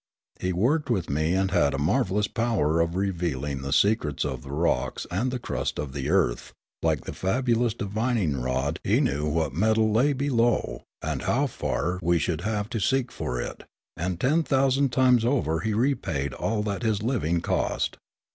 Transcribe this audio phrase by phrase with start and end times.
[0.39, 4.51] He worked with me and had a marv^ellous power of revealing the secrets of the
[4.51, 9.27] rocks and the crust of the earth; like the fabu lous divining rod he knew
[9.29, 13.63] what metal lay below, and how far we should have to seek for it;
[13.95, 17.39] and ten thousand The Mysterious Shot 7 times over he repaid all that his living
[17.41, 17.97] cost.